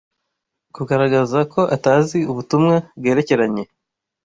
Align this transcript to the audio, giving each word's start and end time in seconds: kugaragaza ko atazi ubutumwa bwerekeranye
kugaragaza 0.75 1.39
ko 1.53 1.61
atazi 1.75 2.19
ubutumwa 2.31 2.75
bwerekeranye 2.99 3.63